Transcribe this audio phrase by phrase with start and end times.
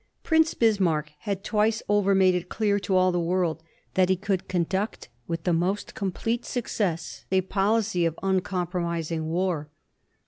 [0.23, 3.61] Prince Bismarck had twice over made it clear to all the world
[3.93, 9.69] that he could conduct to the most complete success a policy of uncom promising war.